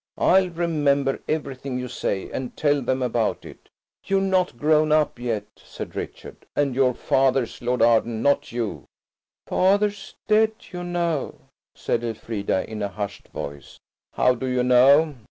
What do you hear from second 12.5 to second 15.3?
in a hushed voice. "How do you know?"